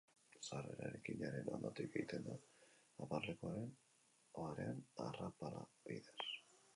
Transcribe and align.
Sarrera 0.45 0.85
eraikinaren 0.85 1.49
ondotik 1.57 1.97
egiten 1.99 2.25
da, 2.29 2.37
aparkalekuaren 3.07 3.69
parean, 4.39 4.81
arrapala 5.05 5.63
bidez. 5.91 6.29